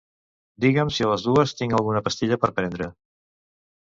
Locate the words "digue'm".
0.63-0.91